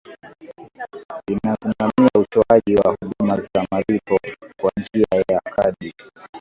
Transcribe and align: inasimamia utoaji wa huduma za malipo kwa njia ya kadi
inasimamia 1.27 2.09
utoaji 2.17 2.75
wa 2.75 2.97
huduma 3.01 3.39
za 3.41 3.67
malipo 3.71 4.19
kwa 4.61 4.71
njia 4.77 5.23
ya 5.29 5.39
kadi 5.39 5.93